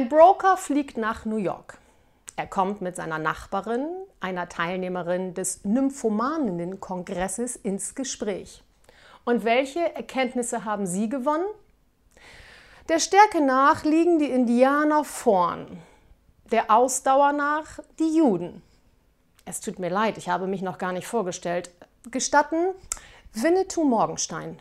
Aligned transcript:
Ein 0.00 0.08
Broker 0.08 0.56
fliegt 0.56 0.96
nach 0.96 1.26
New 1.26 1.36
York. 1.36 1.76
Er 2.34 2.46
kommt 2.46 2.80
mit 2.80 2.96
seiner 2.96 3.18
Nachbarin, 3.18 3.86
einer 4.18 4.48
Teilnehmerin 4.48 5.34
des 5.34 5.62
Nymphomanen-Kongresses, 5.66 7.56
ins 7.56 7.94
Gespräch. 7.94 8.62
Und 9.26 9.44
welche 9.44 9.94
Erkenntnisse 9.94 10.64
haben 10.64 10.86
Sie 10.86 11.10
gewonnen? 11.10 11.44
Der 12.88 12.98
Stärke 12.98 13.42
nach 13.42 13.84
liegen 13.84 14.18
die 14.18 14.30
Indianer 14.30 15.04
vorn, 15.04 15.66
der 16.50 16.70
Ausdauer 16.70 17.34
nach 17.34 17.80
die 17.98 18.16
Juden. 18.16 18.62
Es 19.44 19.60
tut 19.60 19.78
mir 19.78 19.90
leid, 19.90 20.16
ich 20.16 20.30
habe 20.30 20.46
mich 20.46 20.62
noch 20.62 20.78
gar 20.78 20.92
nicht 20.92 21.08
vorgestellt. 21.08 21.70
Gestatten, 22.10 22.68
Winnetou 23.34 23.84
Morgenstein. 23.84 24.58